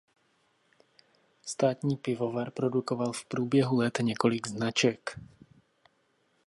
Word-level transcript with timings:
Státní 1.45 1.97
pivovar 1.97 2.51
produkoval 2.51 3.11
v 3.13 3.25
průběhu 3.25 3.77
let 3.77 3.99
několik 4.01 4.47
značek. 4.47 5.19